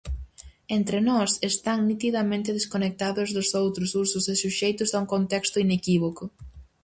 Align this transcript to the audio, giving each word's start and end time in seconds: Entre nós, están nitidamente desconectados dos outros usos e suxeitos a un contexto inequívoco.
Entre 0.77 0.99
nós, 1.09 1.31
están 1.51 1.79
nitidamente 1.89 2.55
desconectados 2.57 3.27
dos 3.35 3.49
outros 3.63 3.89
usos 4.03 4.25
e 4.33 4.35
suxeitos 4.43 4.89
a 4.91 4.97
un 5.03 5.07
contexto 5.15 5.57
inequívoco. 5.65 6.23